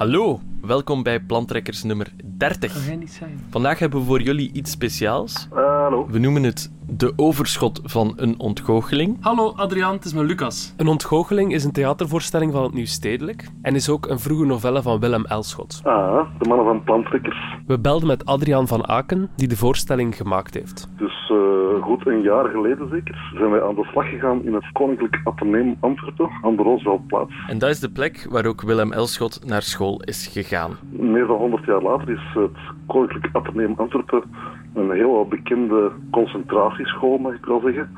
Hallo, 0.00 0.38
welkom 0.62 1.02
bij 1.02 1.20
Plantrekkers 1.20 1.82
nummer 1.82 2.12
30. 2.38 2.72
Vandaag 3.50 3.78
hebben 3.78 4.00
we 4.00 4.06
voor 4.06 4.20
jullie 4.20 4.52
iets 4.52 4.70
speciaals. 4.70 5.48
hallo. 5.50 6.06
We 6.10 6.18
noemen 6.18 6.42
het 6.42 6.72
de 6.86 7.12
overschot 7.16 7.80
van 7.84 8.12
een 8.16 8.38
ontgoocheling. 8.38 9.16
Hallo 9.20 9.52
Adriaan, 9.56 9.92
het 9.92 10.04
is 10.04 10.14
me 10.14 10.24
Lucas. 10.24 10.74
Een 10.76 10.88
ontgoocheling 10.88 11.52
is 11.52 11.64
een 11.64 11.72
theatervoorstelling 11.72 12.52
van 12.52 12.62
het 12.62 12.72
Nieuw 12.72 12.86
Stedelijk 12.86 13.48
en 13.62 13.74
is 13.74 13.88
ook 13.88 14.06
een 14.06 14.18
vroege 14.18 14.44
novelle 14.44 14.82
van 14.82 15.00
Willem 15.00 15.24
Elschot. 15.24 15.80
Ah, 15.84 16.26
de 16.38 16.48
mannen 16.48 16.66
van 16.66 16.84
Plantrekkers. 16.84 17.56
We 17.66 17.78
belden 17.78 18.08
met 18.08 18.24
Adriaan 18.24 18.68
van 18.68 18.88
Aken, 18.88 19.30
die 19.36 19.48
de 19.48 19.56
voorstelling 19.56 20.16
gemaakt 20.16 20.54
heeft. 20.54 20.88
Dus 20.96 21.30
uh, 21.32 21.38
goed 21.80 22.06
een 22.06 22.22
jaar 22.22 22.44
geleden 22.44 22.88
zeker 22.90 23.32
zijn 23.34 23.50
wij 23.50 23.62
aan 23.62 23.74
de 23.74 23.88
slag 23.90 24.08
gegaan 24.08 24.44
in 24.44 24.54
het 24.54 24.72
Koninklijk 24.72 25.20
Atheneum 25.24 25.76
Antwerpen 25.80 26.30
aan 26.42 26.56
de 26.56 26.62
Rooseveltplaats. 26.62 27.32
En 27.46 27.58
dat 27.58 27.70
is 27.70 27.80
de 27.80 27.90
plek 27.90 28.26
waar 28.30 28.46
ook 28.46 28.62
Willem 28.62 28.92
Elschot 28.92 29.46
naar 29.46 29.62
school 29.62 30.02
is 30.02 30.26
gegaan. 30.26 30.76
Meer 30.90 31.26
dan 31.26 31.36
100 31.36 31.64
jaar 31.64 31.82
later 31.82 32.10
is 32.10 32.30
het 32.34 32.56
Koninklijk 32.86 33.28
Atheneum 33.32 33.74
Antwerpen 33.76 34.22
een 34.74 34.90
heel 34.90 35.26
bekende 35.28 35.90
concentratieschool, 36.10 37.18
mag 37.18 37.34
ik 37.34 37.44
wel 37.44 37.60
zeggen. 37.60 37.90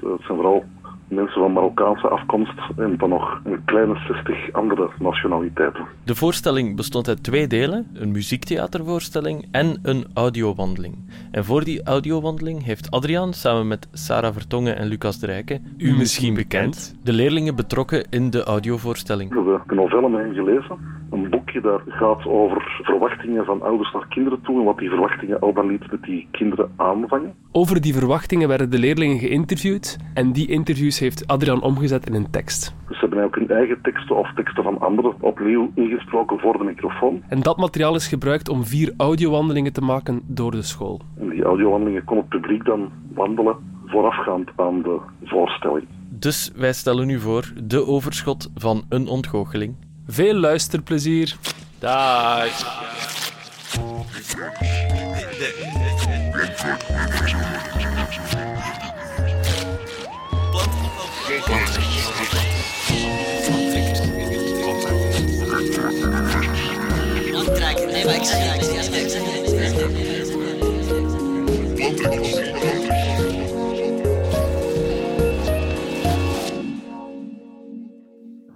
Het 0.00 0.20
zijn 0.20 0.38
vooral 0.38 0.64
mensen 1.08 1.40
van 1.40 1.52
Marokkaanse 1.52 2.08
afkomst 2.08 2.58
en 2.76 2.96
dan 2.96 3.08
nog 3.08 3.40
een 3.44 3.64
kleine 3.64 3.96
60 3.96 4.52
andere 4.52 4.90
nationaliteiten. 4.98 5.84
De 6.04 6.14
voorstelling 6.14 6.76
bestond 6.76 7.08
uit 7.08 7.22
twee 7.22 7.46
delen, 7.46 7.86
een 7.94 8.10
muziektheatervoorstelling 8.10 9.48
en 9.50 9.78
een 9.82 10.04
audiowandeling. 10.14 10.94
En 11.30 11.44
voor 11.44 11.64
die 11.64 11.82
audiowandeling 11.82 12.64
heeft 12.64 12.90
Adriaan 12.90 13.32
samen 13.32 13.68
met 13.68 13.88
Sarah 13.92 14.32
Vertongen 14.32 14.76
en 14.76 14.86
Lucas 14.86 15.18
de 15.18 15.26
Rijken, 15.26 15.74
u 15.78 15.96
misschien 15.96 16.34
bekend, 16.34 16.96
de 17.02 17.12
leerlingen 17.12 17.56
betrokken 17.56 18.06
in 18.10 18.30
de 18.30 18.42
audiovoorstelling. 18.42 19.30
We 19.30 19.36
hebben 19.36 19.62
de 19.66 19.74
novelle 19.74 20.08
mee 20.08 20.34
gelezen. 20.34 20.76
Een 21.10 21.37
boekje 21.52 21.70
dat 21.70 21.80
gaat 21.86 22.26
over 22.26 22.80
verwachtingen 22.82 23.44
van 23.44 23.62
ouders 23.62 23.92
naar 23.92 24.06
kinderen 24.08 24.40
toe 24.40 24.58
en 24.58 24.64
wat 24.64 24.78
die 24.78 24.88
verwachtingen 24.88 25.40
al 25.40 25.52
dan 25.52 25.70
niet 25.70 25.90
met 25.90 26.02
die 26.02 26.28
kinderen 26.30 26.70
aanvangen. 26.76 27.34
Over 27.52 27.80
die 27.80 27.94
verwachtingen 27.94 28.48
werden 28.48 28.70
de 28.70 28.78
leerlingen 28.78 29.18
geïnterviewd 29.18 29.96
en 30.14 30.32
die 30.32 30.48
interviews 30.48 30.98
heeft 30.98 31.26
Adriaan 31.26 31.62
omgezet 31.62 32.06
in 32.06 32.14
een 32.14 32.30
tekst. 32.30 32.74
Dus 32.88 32.98
ze 32.98 33.06
hebben 33.06 33.24
ook 33.24 33.34
hun 33.34 33.48
eigen 33.48 33.78
teksten 33.82 34.16
of 34.16 34.32
teksten 34.34 34.62
van 34.62 34.80
anderen 34.80 35.14
opnieuw 35.20 35.70
ingesproken 35.74 36.38
voor 36.38 36.58
de 36.58 36.64
microfoon. 36.64 37.22
En 37.28 37.40
dat 37.40 37.56
materiaal 37.56 37.94
is 37.94 38.08
gebruikt 38.08 38.48
om 38.48 38.64
vier 38.64 38.94
audiowandelingen 38.96 39.72
te 39.72 39.80
maken 39.80 40.20
door 40.26 40.50
de 40.50 40.62
school. 40.62 41.00
En 41.20 41.28
die 41.28 41.42
audiowandelingen 41.42 42.04
kon 42.04 42.16
het 42.16 42.28
publiek 42.28 42.64
dan 42.64 42.90
wandelen 43.14 43.56
voorafgaand 43.86 44.50
aan 44.56 44.82
de 44.82 44.98
voorstelling. 45.24 45.86
Dus 46.10 46.52
wij 46.56 46.72
stellen 46.72 47.08
u 47.08 47.18
voor 47.18 47.52
de 47.64 47.86
overschot 47.86 48.50
van 48.54 48.82
een 48.88 49.08
ontgoocheling. 49.08 49.74
Veel 50.10 50.34
luisterplezier. 50.34 51.36
Dag. 51.78 52.86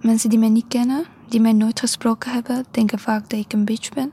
Mensen 0.01 0.29
die 0.29 0.39
mij 0.39 0.49
niet 0.49 0.67
kennen, 0.67 1.05
die 1.33 1.41
mij 1.41 1.53
nooit 1.53 1.79
gesproken 1.79 2.31
hebben, 2.31 2.65
denken 2.71 2.99
vaak 2.99 3.29
dat 3.29 3.39
ik 3.39 3.53
een 3.53 3.65
bitch 3.65 3.89
ben, 3.89 4.11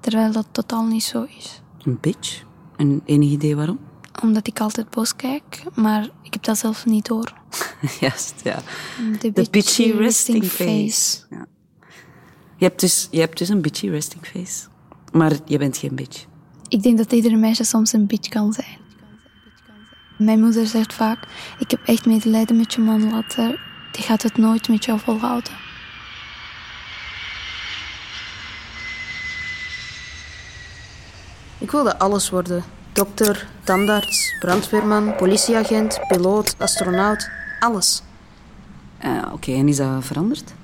terwijl 0.00 0.32
dat 0.32 0.46
totaal 0.52 0.84
niet 0.84 1.02
zo 1.02 1.26
is. 1.38 1.62
Een 1.82 1.98
bitch? 2.00 2.42
En 2.76 3.02
enig 3.04 3.30
idee 3.30 3.56
waarom? 3.56 3.78
Omdat 4.22 4.46
ik 4.46 4.60
altijd 4.60 4.90
boos 4.90 5.16
kijk, 5.16 5.62
maar 5.74 6.08
ik 6.22 6.32
heb 6.32 6.42
dat 6.42 6.58
zelf 6.58 6.86
niet 6.86 7.06
door. 7.06 7.32
Juist, 8.00 8.34
ja. 8.44 8.58
De 9.20 9.30
bitchy, 9.32 9.50
bitchy 9.50 9.90
resting, 9.90 10.44
face. 10.44 11.18
Ja. 11.30 11.46
Je, 12.56 12.64
hebt 12.64 12.80
dus, 12.80 13.08
je 13.10 13.20
hebt 13.20 13.38
dus 13.38 13.48
een 13.48 13.60
bitchy 13.60 13.88
resting 13.88 14.26
face. 14.26 14.66
Maar 15.12 15.32
je 15.44 15.58
bent 15.58 15.76
geen 15.76 15.94
bitch. 15.94 16.24
Ik 16.68 16.82
denk 16.82 16.98
dat 16.98 17.12
iedere 17.12 17.36
meisje 17.36 17.64
soms 17.64 17.92
een 17.92 18.06
bitch 18.06 18.28
kan 18.28 18.52
zijn. 18.52 18.78
Mijn 20.18 20.40
moeder 20.40 20.66
zegt 20.66 20.94
vaak, 20.94 21.18
ik 21.58 21.70
heb 21.70 21.80
echt 21.84 22.06
medelijden 22.06 22.56
met 22.56 22.74
je 22.74 22.80
man, 22.80 23.10
later. 23.10 23.60
Die 23.92 24.02
gaat 24.02 24.22
het 24.22 24.36
nooit 24.36 24.68
met 24.68 24.84
jou 24.84 24.98
volhouden. 25.00 25.67
Ik 31.68 31.74
wilde 31.74 31.98
alles 31.98 32.30
worden. 32.30 32.64
Dokter, 32.92 33.48
tandarts, 33.64 34.36
brandweerman, 34.40 35.16
politieagent, 35.16 36.00
piloot, 36.08 36.54
astronaut. 36.58 37.30
Alles. 37.60 38.02
Uh, 39.04 39.22
Oké, 39.24 39.32
okay, 39.32 39.54
en 39.54 39.68
is 39.68 39.76
dat 39.76 40.04
veranderd? 40.04 40.54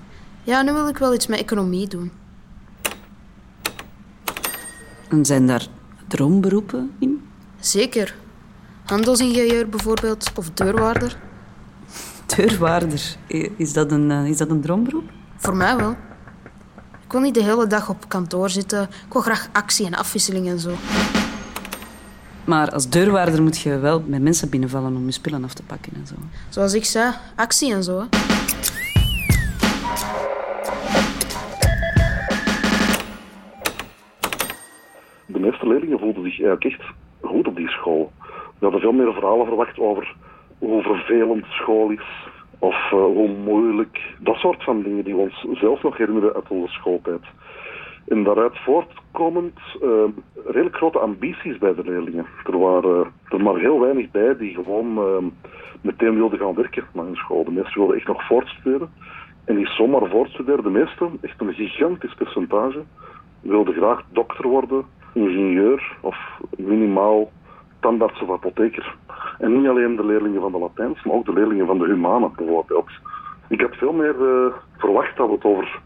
Ja, 0.42 0.62
nu 0.62 0.72
wil 0.72 0.88
ik 0.88 0.98
wel 0.98 1.14
iets 1.14 1.26
met 1.26 1.38
economie 1.38 1.88
doen. 1.88 2.12
En 5.08 5.24
zijn 5.24 5.46
daar 5.46 5.66
droomberoepen 6.08 6.94
in? 6.98 7.28
Zeker. 7.60 8.14
Handelsingenieur 8.84 9.68
bijvoorbeeld, 9.68 10.32
of 10.34 10.50
deurwaarder. 10.50 11.16
Deurwaarder, 12.36 13.16
is 13.56 13.72
dat 13.72 13.92
een, 13.92 14.10
uh, 14.10 14.28
is 14.28 14.36
dat 14.36 14.50
een 14.50 14.60
droomberoep? 14.60 15.10
Voor 15.36 15.56
mij 15.56 15.76
wel. 15.76 15.96
Ik 17.14 17.20
wil 17.20 17.28
niet 17.28 17.38
de 17.38 17.50
hele 17.50 17.66
dag 17.66 17.88
op 17.88 18.08
kantoor 18.08 18.50
zitten. 18.50 18.82
Ik 18.82 19.12
wil 19.12 19.22
graag 19.22 19.48
actie 19.52 19.86
en 19.86 19.94
afwisseling 19.94 20.48
en 20.48 20.58
zo. 20.58 20.70
Maar 22.44 22.70
als 22.70 22.88
deurwaarder 22.88 23.42
moet 23.42 23.58
je 23.58 23.78
wel 23.78 24.02
met 24.06 24.22
mensen 24.22 24.50
binnenvallen 24.50 24.96
om 24.96 25.04
je 25.04 25.12
spullen 25.12 25.44
af 25.44 25.54
te 25.54 25.62
pakken 25.62 25.92
en 25.94 26.06
zo. 26.06 26.14
Zoals 26.48 26.74
ik 26.74 26.84
zei, 26.84 27.12
actie 27.36 27.72
en 27.74 27.82
zo. 27.82 27.98
Hè. 27.98 28.06
De 35.26 35.38
meeste 35.40 35.66
leerlingen 35.66 35.98
voelden 35.98 36.22
zich 36.22 36.40
eigenlijk 36.40 36.64
echt 36.64 36.82
goed 37.20 37.46
op 37.46 37.56
die 37.56 37.68
school. 37.68 38.12
We 38.58 38.64
hadden 38.64 38.80
veel 38.80 38.92
meer 38.92 39.12
verhalen 39.12 39.46
verwacht 39.46 39.78
over 39.78 40.16
hoe 40.58 40.82
vervelend 40.82 41.44
school 41.46 41.90
is, 41.90 42.26
of 42.64 42.90
uh, 42.92 43.04
hoe 43.18 43.28
moeilijk. 43.28 44.14
Dat 44.18 44.36
soort 44.36 44.64
van 44.64 44.82
dingen 44.82 45.04
die 45.04 45.14
we 45.14 45.20
ons 45.20 45.46
zelf 45.60 45.82
nog 45.82 45.96
herinneren 45.96 46.34
uit 46.34 46.48
onze 46.48 46.72
schooltijd. 46.72 47.22
En 48.08 48.24
daaruit 48.24 48.58
voortkomend 48.58 49.58
uh, 49.82 50.04
redelijk 50.46 50.76
grote 50.76 50.98
ambities 50.98 51.58
bij 51.58 51.74
de 51.74 51.84
leerlingen. 51.84 52.26
Er 52.44 52.58
waren 52.58 53.12
er 53.28 53.42
maar 53.42 53.56
heel 53.56 53.80
weinig 53.80 54.10
bij 54.10 54.36
die 54.36 54.54
gewoon 54.54 54.98
uh, 54.98 55.30
meteen 55.80 56.14
wilden 56.14 56.38
gaan 56.38 56.54
werken 56.54 56.84
naar 56.92 57.04
hun 57.04 57.16
school. 57.16 57.44
De 57.44 57.50
meesten 57.50 57.78
wilden 57.78 57.96
echt 57.96 58.06
nog 58.06 58.26
voortstuderen. 58.26 58.90
En 59.44 59.56
die 59.56 59.66
zomaar 59.66 60.10
voortstuderen, 60.10 60.64
de 60.64 60.70
meesten, 60.70 61.18
echt 61.20 61.40
een 61.40 61.54
gigantisch 61.54 62.14
percentage, 62.14 62.82
wilden 63.40 63.74
graag 63.74 64.02
dokter 64.12 64.48
worden, 64.48 64.84
ingenieur 65.14 65.96
of 66.00 66.16
minimaal 66.56 67.30
tandarts 67.80 68.22
of 68.22 68.30
apotheker. 68.30 68.96
En 69.38 69.56
niet 69.56 69.68
alleen 69.68 69.96
de 69.96 70.04
leerlingen 70.04 70.40
van 70.40 70.52
de 70.52 70.58
Latijns, 70.58 71.04
maar 71.04 71.14
ook 71.14 71.24
de 71.24 71.32
leerlingen 71.32 71.66
van 71.66 71.78
de 71.78 71.86
Humane 71.86 72.30
bijvoorbeeld. 72.36 72.90
Ik 73.48 73.60
had 73.60 73.74
veel 73.74 73.92
meer 73.92 74.14
uh, 74.20 74.54
verwacht 74.76 75.16
dat 75.16 75.26
we 75.26 75.34
het 75.34 75.44
over 75.44 75.80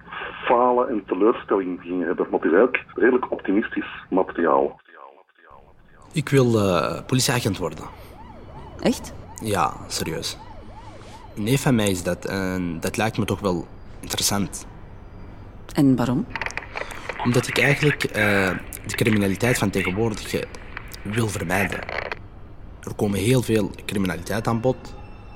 falen 0.45 0.89
en 0.89 1.05
teleurstelling 1.07 1.81
gingen 1.81 2.07
hebben. 2.07 2.27
Maar 2.31 2.41
het 2.41 2.51
is 2.51 2.57
eigenlijk 2.57 2.85
redelijk 2.95 3.31
optimistisch 3.31 4.05
materiaal. 4.11 4.81
Ik 6.13 6.29
wil 6.29 6.55
uh, 6.55 7.01
politieagent 7.07 7.59
worden. 7.59 7.85
Echt? 8.81 9.15
Ja, 9.43 9.73
serieus. 9.87 10.39
Een 11.37 11.43
neef 11.43 11.63
van 11.63 11.75
mij 11.75 11.91
is 11.91 12.03
dat 12.03 12.25
en 12.25 12.81
dat 12.81 12.97
lijkt 12.97 13.19
me 13.19 13.25
toch 13.25 13.41
wel 13.41 13.67
interessant. 14.01 14.67
En 15.75 15.97
waarom? 15.97 16.27
Omdat 17.25 17.47
ik 17.47 17.59
eigenlijk 17.59 18.05
uh, 18.05 18.15
de 18.87 18.95
criminaliteit 18.95 19.59
van 19.59 19.71
tegenwoordig 19.71 20.45
wil 21.03 21.29
vermijden. 21.29 22.08
Er 22.89 22.95
komen 22.95 23.19
heel 23.19 23.43
veel 23.43 23.71
criminaliteit 23.87 24.47
aan 24.47 24.61
bod 24.61 24.77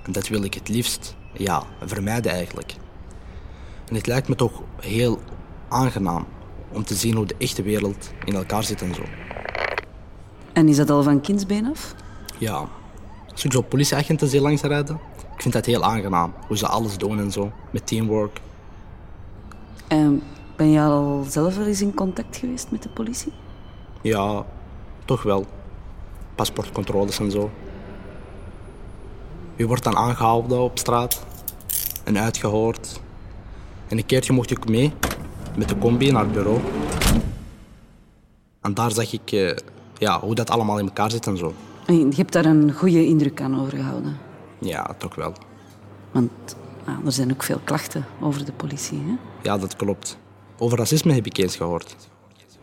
en 0.02 0.12
dat 0.12 0.28
wil 0.28 0.42
ik 0.42 0.54
het 0.54 0.68
liefst 0.68 1.16
ja, 1.32 1.62
vermijden 1.84 2.32
eigenlijk. 2.32 2.74
En 3.88 3.94
het 3.94 4.06
lijkt 4.06 4.28
me 4.28 4.34
toch 4.34 4.62
heel 4.80 5.20
aangenaam 5.68 6.26
om 6.72 6.84
te 6.84 6.94
zien 6.94 7.16
hoe 7.16 7.26
de 7.26 7.34
echte 7.38 7.62
wereld 7.62 8.10
in 8.24 8.34
elkaar 8.34 8.64
zit 8.64 8.82
en 8.82 8.94
zo. 8.94 9.02
En 10.52 10.68
is 10.68 10.76
dat 10.76 10.90
al 10.90 11.02
van 11.02 11.20
kindsbeen 11.20 11.66
af? 11.66 11.94
Ja. 12.38 12.68
Als 13.32 13.44
ik 13.44 13.52
zo 13.52 13.60
politieagenten 13.60 14.28
zie 14.28 14.40
langs 14.40 14.62
rijden, 14.62 14.98
ik 15.34 15.42
vind 15.42 15.54
dat 15.54 15.66
heel 15.66 15.84
aangenaam. 15.84 16.34
Hoe 16.46 16.56
ze 16.56 16.66
alles 16.66 16.98
doen 16.98 17.18
en 17.18 17.32
zo, 17.32 17.52
met 17.70 17.86
teamwork. 17.86 18.40
En 19.86 20.22
ben 20.56 20.70
je 20.70 20.80
al 20.80 21.24
zelf 21.28 21.58
eens 21.58 21.80
in 21.80 21.94
contact 21.94 22.36
geweest 22.36 22.70
met 22.70 22.82
de 22.82 22.88
politie? 22.88 23.32
Ja, 24.02 24.46
toch 25.04 25.22
wel. 25.22 25.46
Paspoortcontroles 26.34 27.18
en 27.18 27.30
zo. 27.30 27.50
Je 29.56 29.66
wordt 29.66 29.84
dan 29.84 29.96
aangehouden 29.96 30.60
op 30.60 30.78
straat 30.78 31.24
en 32.04 32.18
uitgehoord. 32.18 33.00
En 33.88 33.98
een 33.98 34.06
keertje 34.06 34.32
mocht 34.32 34.50
ik 34.50 34.68
mee 34.68 34.92
met 35.56 35.68
de 35.68 35.78
combi 35.78 36.10
naar 36.10 36.24
het 36.24 36.32
bureau. 36.32 36.60
En 38.60 38.74
daar 38.74 38.90
zag 38.90 39.12
ik 39.12 39.32
eh, 39.32 39.56
ja, 39.98 40.20
hoe 40.20 40.34
dat 40.34 40.50
allemaal 40.50 40.78
in 40.78 40.86
elkaar 40.86 41.10
zit 41.10 41.26
en 41.26 41.36
zo. 41.36 41.54
En 41.86 42.10
je 42.10 42.16
hebt 42.16 42.32
daar 42.32 42.44
een 42.44 42.72
goede 42.72 43.06
indruk 43.06 43.40
aan 43.40 43.60
overgehouden. 43.60 44.18
Ja, 44.58 44.94
toch 44.98 45.14
wel. 45.14 45.32
Want 46.10 46.30
ah, 46.84 47.06
er 47.06 47.12
zijn 47.12 47.32
ook 47.32 47.42
veel 47.42 47.60
klachten 47.64 48.04
over 48.20 48.44
de 48.44 48.52
politie. 48.52 48.98
Hè? 48.98 49.14
Ja, 49.42 49.58
dat 49.58 49.76
klopt. 49.76 50.18
Over 50.58 50.78
racisme 50.78 51.12
heb 51.12 51.26
ik 51.26 51.38
eens 51.38 51.56
gehoord. 51.56 51.96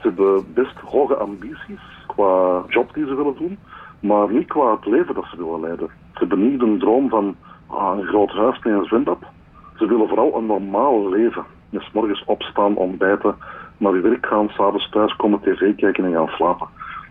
Ze 0.01 0.07
hebben 0.07 0.53
best 0.53 0.79
hoge 0.79 1.15
ambities 1.15 1.81
qua 2.07 2.63
job 2.67 2.93
die 2.93 3.05
ze 3.05 3.15
willen 3.15 3.35
doen, 3.37 3.57
maar 3.99 4.31
niet 4.31 4.47
qua 4.47 4.71
het 4.71 4.85
leven 4.85 5.15
dat 5.15 5.25
ze 5.29 5.37
willen 5.37 5.59
leiden. 5.59 5.87
Ze 5.87 6.19
hebben 6.19 6.51
niet 6.51 6.61
een 6.61 6.79
droom 6.79 7.09
van 7.09 7.35
ah, 7.67 7.97
een 7.97 8.05
groot 8.05 8.31
huis 8.31 8.59
met 8.63 8.73
een 8.73 8.85
zwembad. 8.85 9.19
Ze 9.77 9.85
willen 9.85 10.07
vooral 10.07 10.37
een 10.37 10.45
normaal 10.45 11.09
leven. 11.09 11.45
Dus 11.69 11.91
morgens 11.93 12.23
opstaan, 12.25 12.75
ontbijten, 12.75 13.35
naar 13.77 13.95
je 13.95 14.01
werk 14.01 14.25
gaan, 14.25 14.49
s'avonds 14.49 14.89
thuiskomen, 14.89 15.41
tv 15.41 15.75
kijken 15.75 16.05
en 16.05 16.13
gaan 16.13 16.27
slapen. 16.27 16.67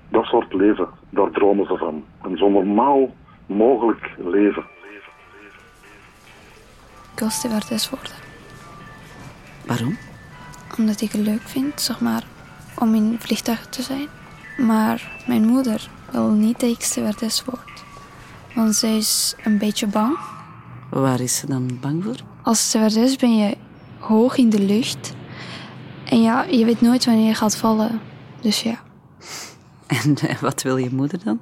Dat 0.09 0.25
soort 0.25 0.53
leven, 0.53 0.89
daar 1.11 1.31
dromen 1.31 1.67
ze 1.67 1.77
van. 1.77 2.05
Een 2.23 2.37
zo 2.37 2.49
normaal 2.51 3.15
mogelijk 3.47 4.15
leven. 4.17 4.65
Ik 7.13 7.19
wil 7.25 7.31
stewardess 7.31 7.91
worden. 7.91 8.13
Waarom? 9.67 9.97
Omdat 10.79 11.01
ik 11.01 11.13
het 11.13 11.21
leuk 11.21 11.41
vind, 11.41 11.81
zeg 11.81 12.01
maar, 12.01 12.23
om 12.79 12.95
in 12.95 13.17
vliegtuigen 13.19 13.71
te 13.71 13.83
zijn. 13.83 14.09
Maar 14.57 15.23
mijn 15.27 15.47
moeder 15.47 15.91
wil 16.11 16.29
niet 16.31 16.61
dat 16.61 16.71
ik 16.71 16.81
stewardess 16.81 17.45
word. 17.45 17.85
Want 18.55 18.77
zij 18.77 18.97
is 18.97 19.35
een 19.45 19.59
beetje 19.59 19.87
bang. 19.87 20.19
Waar 20.91 21.21
is 21.21 21.37
ze 21.37 21.47
dan 21.47 21.79
bang 21.81 22.05
voor? 22.05 22.17
Als 22.43 22.69
stewardess 22.69 23.17
ben 23.17 23.37
je 23.37 23.57
hoog 23.99 24.37
in 24.37 24.51
de 24.51 24.61
lucht. 24.61 25.15
En 26.05 26.23
ja, 26.23 26.43
je 26.43 26.65
weet 26.65 26.81
nooit 26.81 27.05
wanneer 27.05 27.27
je 27.27 27.35
gaat 27.35 27.57
vallen. 27.57 28.01
Dus 28.41 28.63
ja. 28.63 28.79
En 29.87 30.17
eh, 30.17 30.39
wat 30.39 30.63
wil 30.63 30.77
je 30.77 30.91
moeder 30.91 31.25
dan? 31.25 31.41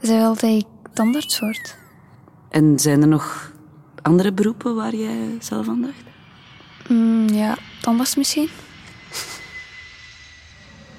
Zij 0.00 0.18
wil 0.18 0.34
dat 0.34 0.42
ik 0.42 0.66
tandarts 0.92 1.40
word. 1.40 1.76
En 2.48 2.78
zijn 2.78 3.02
er 3.02 3.08
nog 3.08 3.52
andere 4.02 4.32
beroepen 4.32 4.74
waar 4.74 4.94
jij 4.94 5.36
zelf 5.40 5.68
aan 5.68 5.80
dacht? 5.82 6.04
Mm, 6.88 7.28
ja, 7.28 7.56
tandarts 7.80 8.16
misschien. 8.16 8.48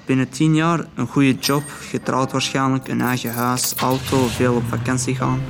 Binnen 0.08 0.30
tien 0.30 0.54
jaar 0.54 0.80
een 0.94 1.06
goede 1.06 1.32
job, 1.32 1.62
getrouwd 1.66 2.32
waarschijnlijk, 2.32 2.88
een 2.88 3.00
eigen 3.00 3.30
huis, 3.30 3.74
auto, 3.80 4.16
veel 4.16 4.54
op 4.54 4.62
vakantie 4.62 5.14
gaan. 5.14 5.40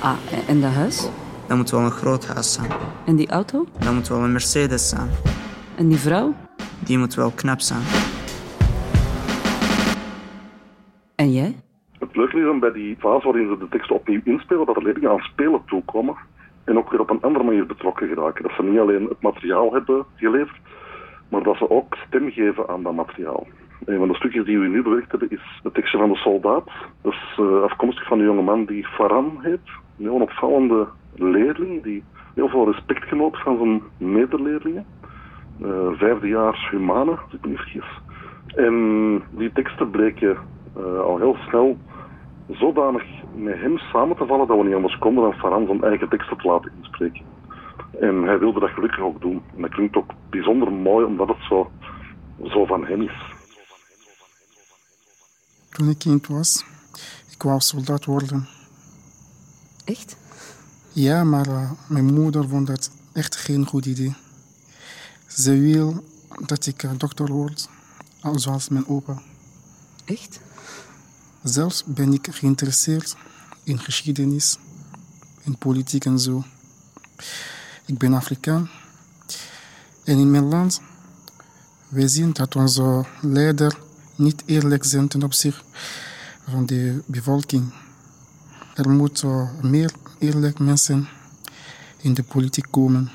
Ah, 0.00 0.16
en 0.48 0.60
dat 0.60 0.72
huis? 0.72 1.10
Dat 1.48 1.56
moet 1.56 1.70
wel 1.70 1.80
een 1.80 1.90
groot 1.90 2.26
huis 2.26 2.52
zijn. 2.52 2.70
En 3.06 3.16
die 3.16 3.30
auto? 3.30 3.66
Dat 3.78 3.92
moet 3.92 4.08
wel 4.08 4.22
een 4.22 4.32
Mercedes 4.32 4.88
zijn. 4.88 5.08
En 5.76 5.88
die 5.88 5.98
vrouw? 5.98 6.34
Die 6.84 6.98
moet 6.98 7.14
wel 7.14 7.30
knap 7.30 7.60
zijn. 7.60 7.82
En 11.14 11.32
jij? 11.32 11.56
Het 11.98 12.16
leuke 12.16 12.38
is 12.38 12.58
bij 12.60 12.72
die 12.72 12.96
fase 12.98 13.24
waarin 13.24 13.48
ze 13.48 13.58
de 13.58 13.68
tekst 13.68 13.90
opnieuw 13.90 14.20
inspelen, 14.24 14.66
dat 14.66 14.76
er 14.76 14.82
leerlingen 14.82 15.10
aan 15.10 15.30
spelen 15.32 15.62
toekomen 15.66 16.16
en 16.64 16.78
ook 16.78 16.90
weer 16.90 17.00
op 17.00 17.10
een 17.10 17.22
andere 17.22 17.44
manier 17.44 17.66
betrokken 17.66 18.08
geraken. 18.08 18.42
Dat 18.42 18.52
ze 18.56 18.62
niet 18.62 18.78
alleen 18.78 19.04
het 19.08 19.20
materiaal 19.20 19.72
hebben 19.72 20.04
geleverd, 20.14 20.58
maar 21.28 21.42
dat 21.42 21.56
ze 21.56 21.70
ook 21.70 21.96
stem 22.06 22.30
geven 22.30 22.68
aan 22.68 22.82
dat 22.82 22.94
materiaal. 22.94 23.46
Een 23.84 23.98
van 23.98 24.08
de 24.08 24.14
stukjes 24.14 24.44
die 24.44 24.58
we 24.58 24.66
nu 24.66 24.82
bewerkt 24.82 25.10
hebben 25.10 25.30
is 25.30 25.60
het 25.62 25.74
tekstje 25.74 25.98
van 25.98 26.08
de 26.08 26.16
soldaat. 26.16 26.70
Dat 27.02 27.12
is 27.12 27.38
uh, 27.40 27.62
afkomstig 27.62 28.06
van 28.06 28.18
een 28.18 28.24
jongeman 28.24 28.64
die 28.64 28.86
Faran 28.86 29.38
heet. 29.42 29.60
Een 29.98 30.04
heel 30.04 30.20
opvallende 30.20 30.86
leerling 31.14 31.82
die 31.82 32.04
heel 32.34 32.48
veel 32.48 32.70
respect 32.72 33.04
genoot 33.04 33.42
van 33.42 33.56
zijn 33.56 34.10
medeleerlingen. 34.10 34.86
Uh, 35.62 35.88
vijfde 35.92 36.28
jaar 36.28 36.68
humane, 36.70 37.10
als 37.10 37.32
ik 37.32 37.42
me 37.42 37.48
niet 37.48 37.58
vergis. 37.58 38.00
En 38.46 39.22
die 39.30 39.52
teksten 39.52 39.90
bleken 39.90 40.36
uh, 40.78 41.00
al 41.00 41.18
heel 41.18 41.36
snel 41.48 41.76
zodanig 42.48 43.04
met 43.34 43.60
hem 43.60 43.78
samen 43.78 44.16
te 44.16 44.26
vallen 44.26 44.46
dat 44.46 44.56
we 44.56 44.64
niet 44.64 44.74
anders 44.74 44.98
konden 44.98 45.22
dan 45.22 45.32
Faran 45.32 45.66
zijn 45.66 45.82
eigen 45.82 46.08
teksten 46.08 46.36
te 46.36 46.48
laten 46.48 46.72
inspreken. 46.76 47.35
En 48.00 48.22
hij 48.22 48.38
wilde 48.38 48.60
dat 48.60 48.70
gelukkig 48.70 49.00
ook 49.00 49.20
doen. 49.20 49.42
En 49.54 49.62
dat 49.62 49.70
klinkt 49.70 49.96
ook 49.96 50.10
bijzonder 50.30 50.72
mooi 50.72 51.06
omdat 51.06 51.28
het 51.28 51.42
zo, 51.48 51.70
zo 52.44 52.64
van 52.64 52.86
hem 52.86 53.02
is. 53.02 53.34
Toen 55.70 55.88
ik 55.88 55.98
kind 55.98 56.26
was, 56.26 56.64
ik 57.30 57.42
wou 57.42 57.60
soldaat 57.60 58.04
worden. 58.04 58.48
Echt? 59.84 60.16
Ja, 60.92 61.24
maar 61.24 61.46
uh, 61.48 61.70
mijn 61.88 62.14
moeder 62.14 62.48
vond 62.48 62.66
dat 62.66 62.90
echt 63.12 63.36
geen 63.36 63.66
goed 63.66 63.86
idee. 63.86 64.14
Ze 65.26 65.58
wil 65.58 66.04
dat 66.46 66.66
ik 66.66 66.82
uh, 66.82 66.90
dokter 66.96 67.32
word, 67.32 67.68
zoals 68.34 68.68
mijn 68.68 68.88
opa. 68.88 69.22
Echt? 70.04 70.40
Zelfs 71.42 71.84
ben 71.84 72.12
ik 72.12 72.28
geïnteresseerd 72.30 73.16
in 73.64 73.78
geschiedenis, 73.78 74.58
in 75.42 75.58
politiek 75.58 76.04
en 76.04 76.18
zo. 76.18 76.42
Ik 77.86 77.98
ben 77.98 78.14
Afrikaan. 78.14 78.70
En 80.04 80.18
in 80.18 80.30
mijn 80.30 80.44
land, 80.44 80.80
wij 81.88 82.08
zien 82.08 82.32
dat 82.32 82.56
onze 82.56 83.04
leider 83.20 83.78
niet 84.16 84.42
eerlijk 84.46 84.84
zijn 84.84 85.08
ten 85.08 85.22
opzichte 85.22 85.62
van 86.48 86.66
de 86.66 87.02
bevolking. 87.06 87.72
Er 88.74 88.90
moeten 88.90 89.50
meer 89.62 89.92
eerlijk 90.18 90.58
mensen 90.58 91.08
in 91.96 92.14
de 92.14 92.22
politiek 92.22 92.66
komen 92.70 93.10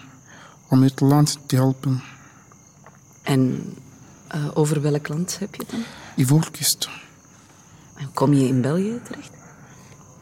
om 0.67 0.81
het 0.83 0.99
land 0.99 1.37
te 1.45 1.55
helpen. 1.55 2.03
En 3.21 3.73
uh, 4.35 4.47
over 4.53 4.81
welk 4.81 5.07
land 5.07 5.39
heb 5.39 5.55
je 5.55 5.65
dan? 5.71 5.83
Ivoorkust. 6.15 6.89
En 7.95 8.11
kom 8.13 8.33
je 8.33 8.47
in 8.47 8.61
België 8.61 8.99
terecht? 9.03 9.31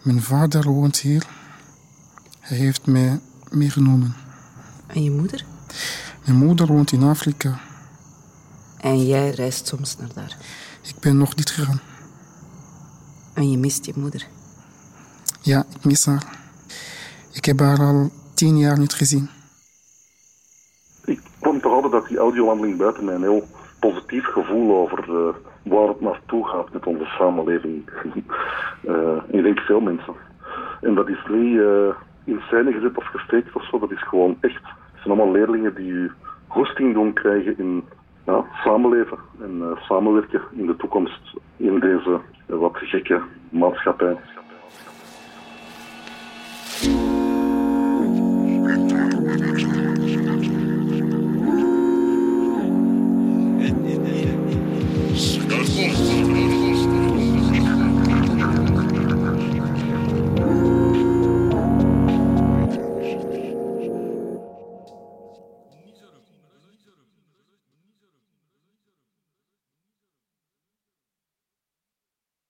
Mijn 0.02 0.22
vader 0.22 0.64
woont 0.64 1.00
hier. 1.00 1.28
Hij 2.40 2.58
heeft 2.58 2.86
mij 2.86 3.20
meegenomen. 3.50 4.16
En 4.94 5.04
je 5.04 5.12
moeder? 5.12 5.46
Mijn 6.26 6.38
moeder 6.38 6.68
woont 6.68 6.92
in 6.92 7.04
Afrika. 7.04 7.60
En 8.78 9.06
jij 9.06 9.30
reist 9.30 9.68
soms 9.68 9.98
naar 9.98 10.14
daar? 10.16 10.38
Ik 10.84 10.96
ben 11.00 11.18
nog 11.18 11.36
niet 11.36 11.50
gegaan. 11.50 11.80
En 13.34 13.52
je 13.52 13.58
mist 13.58 13.86
je 13.86 13.94
moeder? 13.96 14.28
Ja, 15.42 15.66
ik 15.76 15.86
mis 15.86 16.06
haar. 16.06 16.24
Ik 17.32 17.46
heb 17.46 17.60
haar 17.60 17.80
al 17.80 18.12
tien 18.34 18.58
jaar 18.58 18.80
niet 18.80 18.94
gezien. 18.94 19.30
Ik 21.06 21.22
vond 21.42 21.62
toch 21.62 21.74
altijd 21.74 21.92
dat 21.92 22.08
die 22.08 22.18
audiowandeling 22.18 22.78
buiten 22.78 23.06
mij 23.06 23.16
een 23.16 23.22
heel 23.22 23.48
positief 23.80 24.26
gevoel 24.26 24.78
over 24.78 25.10
uh, 25.10 25.36
waar 25.64 25.88
het 25.88 26.02
naartoe 26.02 26.48
gaat 26.48 26.74
met 26.74 26.86
onze 26.86 27.06
samenleving. 27.06 27.90
uh, 28.84 29.18
ik 29.38 29.44
denk 29.44 29.60
veel 29.60 29.80
mensen. 29.80 30.14
En 30.82 30.96
dat 30.96 31.10
is 31.10 31.26
niet 31.30 31.56
uh, 31.56 31.90
in 32.24 32.40
scène 32.40 32.72
gezet 32.72 32.98
of 32.98 33.06
gesteken 33.06 33.56
of 33.56 33.64
zo, 33.64 33.80
dat 33.80 33.92
is 33.92 34.04
gewoon 34.08 34.38
echt. 34.40 34.64
Het 34.64 35.08
zijn 35.08 35.18
allemaal 35.18 35.32
leerlingen 35.32 35.76
die 35.76 35.92
u 35.92 36.12
goesting 36.48 36.94
doen 36.94 37.14
krijgen 37.14 37.58
in 37.58 37.84
ja, 38.26 38.46
samenleven 38.64 39.18
en 39.42 39.58
uh, 39.60 39.82
samenwerken 39.82 40.42
in 40.52 40.66
de 40.66 40.76
toekomst 40.76 41.34
in 41.58 41.80
deze 41.80 42.20
uh, 42.48 42.58
wat 42.58 42.78
gekke 42.78 43.22
maatschappij. 43.50 44.18